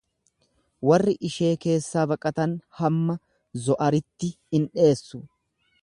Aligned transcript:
Warri 0.89 1.13
ishee 1.29 1.51
keessaa 1.65 2.05
baqatan 2.13 2.57
hamma 2.81 3.19
Zo'aritti 3.67 4.33
ni 4.41 4.65
dheessu. 4.75 5.23